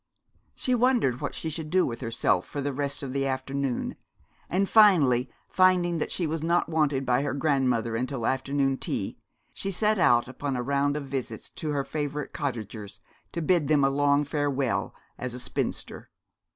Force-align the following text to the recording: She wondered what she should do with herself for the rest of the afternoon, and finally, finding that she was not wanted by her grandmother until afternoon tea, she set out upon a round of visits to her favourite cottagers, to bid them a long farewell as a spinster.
She 0.55 0.73
wondered 0.73 1.21
what 1.21 1.35
she 1.35 1.51
should 1.51 1.69
do 1.69 1.85
with 1.85 2.01
herself 2.01 2.47
for 2.47 2.59
the 2.59 2.73
rest 2.73 3.03
of 3.03 3.13
the 3.13 3.27
afternoon, 3.27 3.95
and 4.49 4.67
finally, 4.67 5.29
finding 5.47 5.99
that 5.99 6.11
she 6.11 6.25
was 6.25 6.41
not 6.41 6.67
wanted 6.67 7.05
by 7.05 7.21
her 7.21 7.35
grandmother 7.35 7.95
until 7.95 8.25
afternoon 8.25 8.77
tea, 8.79 9.19
she 9.53 9.69
set 9.69 9.99
out 9.99 10.27
upon 10.27 10.55
a 10.55 10.63
round 10.63 10.97
of 10.97 11.05
visits 11.05 11.51
to 11.51 11.69
her 11.69 11.83
favourite 11.83 12.33
cottagers, 12.33 12.99
to 13.31 13.43
bid 13.43 13.67
them 13.67 13.83
a 13.83 13.91
long 13.91 14.23
farewell 14.23 14.95
as 15.19 15.35
a 15.35 15.39
spinster. 15.39 16.09